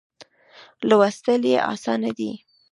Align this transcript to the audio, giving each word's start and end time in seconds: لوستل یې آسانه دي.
لوستل 0.89 1.41
یې 1.51 1.59
آسانه 1.73 2.09
دي. 2.17 2.31